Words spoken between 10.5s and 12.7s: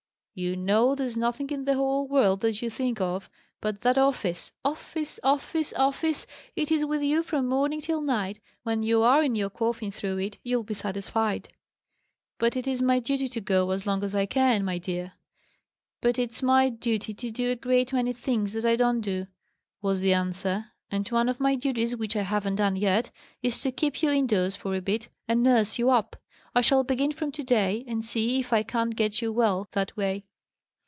be satisfied." "But it